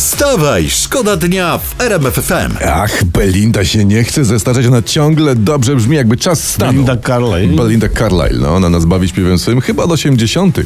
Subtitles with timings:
[0.00, 2.66] Wstawaj, szkoda dnia w RMF FM.
[2.72, 6.72] Ach, Belinda się nie chce zestarzeć, ona ciągle dobrze brzmi, jakby czas stanął.
[6.72, 7.56] Belinda Carlyle.
[7.56, 10.60] Belinda Carlyle, no ona nas bawi śpiewem swoim chyba od 80.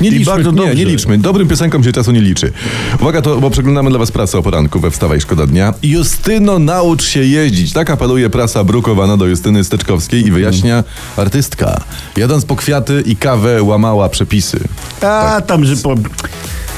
[0.00, 1.18] Nie liczmy, nie, nie liczmy.
[1.18, 2.52] Dobrym piosenkom się czasu nie liczy.
[3.00, 5.74] Uwaga, to, bo przeglądamy dla was prasę o poranku we Wstawaj Szkoda Dnia.
[5.82, 7.72] Justyno, naucz się jeździć.
[7.72, 10.84] Tak apeluje prasa brukowana do Justyny Steczkowskiej i wyjaśnia
[11.16, 11.80] artystka.
[12.16, 14.60] Jadąc po kwiaty i kawę łamała przepisy.
[15.00, 15.94] A tam, że, po,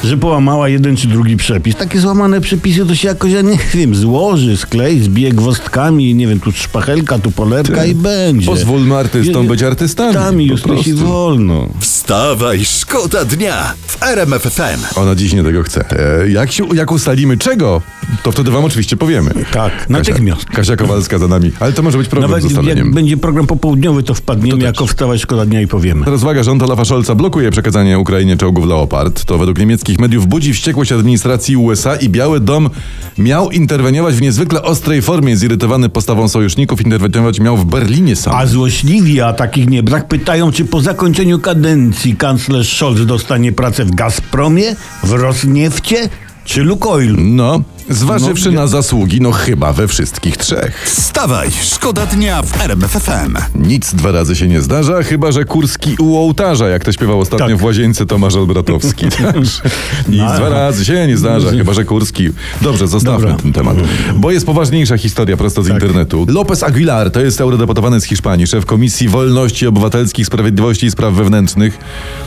[0.05, 1.77] że połamała jeden czy drugi przepis.
[1.77, 6.41] Takie złamane przepisy to się jakoś, ja nie wiem, złoży, sklej, zbije gwozdkami, nie wiem,
[6.41, 8.47] tu szpachelka, tu polerka Ty, i będzie.
[8.47, 11.69] pozwólmy artystom być artystami, po już to się wolno.
[12.07, 14.99] Wstawaj, szkoda dnia w RMF FM.
[15.01, 15.85] Ona dziś nie tego chce.
[16.23, 17.83] E, jak, się, jak ustalimy czego,
[18.23, 19.31] to wtedy wam oczywiście powiemy.
[19.53, 20.45] Tak, natychmiast.
[20.45, 21.53] Kasia, Kasia Kowalska za nami.
[21.61, 22.87] Ale to może być problem z Nawet ustaleniem.
[22.87, 24.65] jak będzie program popołudniowy, to wpadniemy To też.
[24.67, 26.07] jako wstawaj szkoda dnia i powiemy.
[26.07, 29.25] Rozwaga rząd Olafa Scholza blokuje przekazanie Ukrainie czołgów Leopard.
[29.25, 32.71] To według niemieckich mediów budzi wściekłość administracji USA i Biały Dom
[33.19, 35.37] miał interweniować w niezwykle ostrej formie.
[35.37, 38.35] Zirytowany postawą sojuszników interweniować miał w Berlinie sam.
[38.37, 43.85] A złośliwi, a takich nie brak, pytają, czy po zakończeniu kadencji kanclerz Scholz dostanie pracę
[43.85, 46.09] w Gazpromie, w Rosniefcie
[46.45, 47.21] czy Lukoilu.
[47.21, 47.63] No,
[47.93, 50.83] zważywszy No, na zasługi, no chyba we wszystkich trzech.
[50.85, 53.37] Wstawaj, szkoda dnia w RMF FM.
[53.55, 57.47] Nic dwa razy się nie zdarza, chyba że Kurski u ołtarza, jak to śpiewał ostatnio
[57.49, 57.57] Tak.
[57.57, 59.07] w łazience Tomasz Olbratowski.
[59.33, 59.63] Także
[60.09, 60.35] Nic No.
[60.37, 62.29] dwa razy się nie zdarza, chyba że Kurski.
[62.63, 63.43] Dobrze, zostawmy Dobra.
[63.43, 63.77] ten temat.
[64.17, 65.75] Bo jest poważniejsza historia prosto z Tak.
[65.75, 66.27] internetu.
[66.29, 71.79] López Aguilar to jest eurodeputowany z Hiszpanii, szef Komisji Wolności Obywatelskich, Sprawiedliwości i Spraw Wewnętrznych.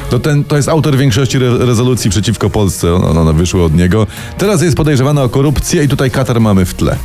[0.10, 2.94] To, ten, to jest autor większości re rezolucji przeciwko Polsce.
[2.96, 4.08] One, one wyszły od niego.
[4.38, 6.96] Teraz jest podejrzewany o korupcję i tutaj Katar mamy w tle.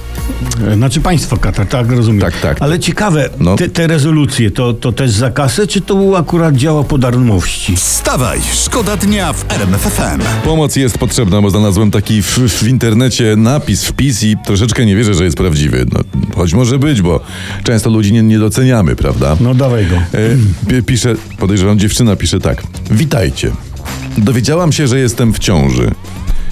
[0.69, 2.21] E, Znaczy państwo Katar, tak rozumiem.
[2.21, 2.63] Tak, tak.
[2.63, 3.57] Ale ciekawe, No.
[3.57, 7.77] te, te rezolucje, to, to też za kasę, czy to akurat działa po darmości?
[7.77, 10.21] Wstawaj, szkoda dnia w RMF FM.
[10.45, 15.15] Pomoc jest potrzebna, bo znalazłem taki w, w internecie napis, wpis i troszeczkę nie wierzę,
[15.15, 15.87] że jest prawdziwy.
[15.93, 16.01] No,
[16.37, 17.21] choć może być, bo
[17.65, 19.37] często ludzi nie, nie doceniamy, prawda?
[19.41, 19.97] No dawaj go.
[19.97, 20.03] E,
[20.69, 22.63] pi- pisze, podejrzewam, dziewczyna pisze tak.
[22.91, 23.51] Witajcie.
[24.19, 25.91] Dowiedziałam się, że jestem w ciąży.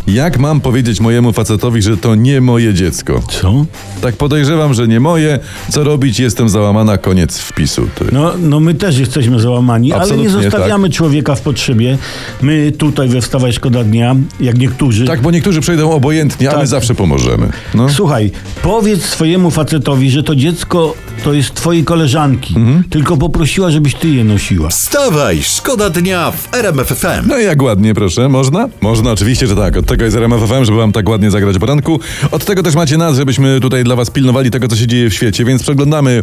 [0.08, 3.22] Jak mam powiedzieć mojemu facetowi, że to nie moje dziecko?
[3.30, 3.66] Co?
[4.00, 5.38] Tak podejrzewam, że nie moje.
[5.70, 6.20] Co robić?
[6.20, 6.98] Jestem załamana.
[6.98, 7.88] Koniec wpisu.
[7.94, 8.04] Ty.
[8.12, 10.42] No, no my też jesteśmy załamani, ale nie Absolutnie tak.
[10.42, 11.98] zostawiamy człowieka w potrzebie.
[12.42, 15.04] My tutaj we Wstawaj Szkoda Dnia, jak niektórzy.
[15.06, 16.68] Tak, bo niektórzy przejdą obojętnie, a my Tak.
[16.68, 17.50] zawsze pomożemy.
[17.74, 17.88] No.
[17.88, 18.30] Słuchaj,
[18.62, 22.54] powiedz swojemu facetowi, że to dziecko to jest twojej koleżanki.
[22.56, 22.84] Mhm.
[22.90, 24.68] Tylko poprosiła, żebyś ty je nosiła.
[24.68, 27.28] Wstawaj, szkoda dnia w RMF FM.
[27.28, 28.68] No i jak ładnie, proszę, można?
[28.80, 29.76] Można, oczywiście, że tak.
[29.76, 32.00] Od tego FM, żeby wam tak ładnie zagrać poranku.
[32.30, 35.14] Od tego też macie nas, żebyśmy tutaj dla was pilnowali tego, co się dzieje w
[35.14, 35.44] świecie.
[35.44, 36.22] Więc przeglądamy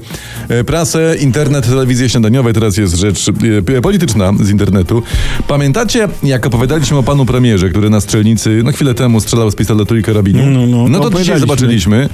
[0.49, 2.53] e, prasę, internet, telewizję śniadaniowe.
[2.53, 3.29] Teraz jest rzecz
[3.77, 5.03] e, polityczna z internetu.
[5.47, 9.97] Pamiętacie, jak opowiadaliśmy o panu premierze, który na strzelnicy, no chwilę temu strzelał z pistoletu
[9.97, 10.45] i karabinu?
[10.45, 12.09] No, no, no to dzisiaj zobaczyliśmy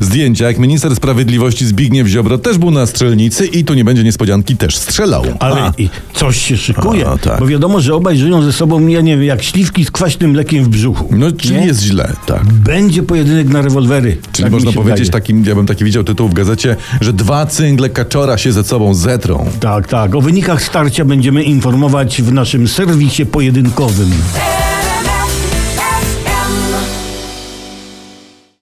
[0.00, 4.56] zdjęcia, jak minister sprawiedliwości Zbigniew Ziobro też był na strzelnicy i tu nie będzie niespodzianki,
[4.56, 5.24] też strzelał.
[5.38, 5.72] Ale A.
[5.78, 7.08] i coś się szykuje.
[7.08, 7.40] A, tak.
[7.40, 10.64] Bo wiadomo, że obaj żyją ze sobą, ja nie wiem, jak śliwki z kwaśnym mlekiem
[10.64, 11.01] w brzuchu.
[11.10, 11.66] No, czyli Nie?
[11.66, 12.44] jest źle, tak.
[12.44, 14.16] Będzie pojedynek na rewolwery.
[14.32, 15.10] Czyli Tak można powiedzieć, wydaje.
[15.22, 18.94] takim, ja bym taki widział tytuł w gazecie, że dwa cyngle kaczora się ze sobą
[18.94, 19.46] zetrą.
[19.60, 20.14] Tak, tak.
[20.14, 24.10] O wynikach starcia będziemy informować w naszym serwisie pojedynkowym.